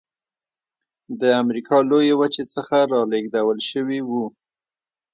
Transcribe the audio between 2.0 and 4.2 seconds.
وچې څخه رالېږدول شوي